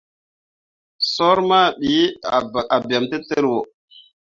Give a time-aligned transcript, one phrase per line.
[1.11, 2.05] Soor mah ɓii
[2.75, 3.59] ah bem tǝtǝlliwo.